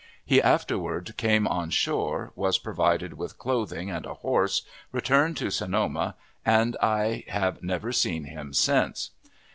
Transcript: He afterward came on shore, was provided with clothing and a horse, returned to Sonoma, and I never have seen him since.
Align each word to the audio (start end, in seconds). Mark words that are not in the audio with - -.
He 0.25 0.41
afterward 0.41 1.15
came 1.15 1.45
on 1.45 1.69
shore, 1.69 2.31
was 2.35 2.57
provided 2.57 3.13
with 3.19 3.37
clothing 3.37 3.91
and 3.91 4.03
a 4.03 4.15
horse, 4.15 4.63
returned 4.91 5.37
to 5.37 5.51
Sonoma, 5.51 6.15
and 6.43 6.75
I 6.81 7.23
never 7.61 7.87
have 7.89 7.95
seen 7.95 8.23
him 8.23 8.51
since. 8.51 9.11